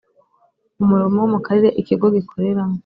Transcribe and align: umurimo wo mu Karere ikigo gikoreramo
umurimo 0.81 1.17
wo 1.21 1.27
mu 1.33 1.39
Karere 1.45 1.67
ikigo 1.81 2.05
gikoreramo 2.15 2.77